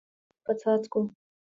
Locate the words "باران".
0.03-0.41